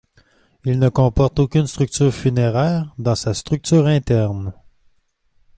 [0.65, 4.51] Il ne comporte aucune structure funéraire dans sa structure interne.